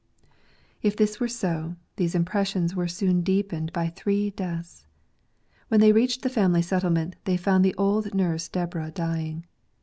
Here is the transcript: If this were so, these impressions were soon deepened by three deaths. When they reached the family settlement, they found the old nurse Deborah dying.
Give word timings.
If 0.81 0.95
this 0.97 1.19
were 1.19 1.27
so, 1.27 1.75
these 1.97 2.15
impressions 2.15 2.73
were 2.75 2.87
soon 2.87 3.21
deepened 3.21 3.71
by 3.71 3.89
three 3.89 4.31
deaths. 4.31 4.87
When 5.67 5.79
they 5.79 5.91
reached 5.91 6.23
the 6.23 6.27
family 6.31 6.63
settlement, 6.63 7.17
they 7.25 7.37
found 7.37 7.63
the 7.63 7.75
old 7.75 8.11
nurse 8.15 8.49
Deborah 8.49 8.89
dying. 8.89 9.45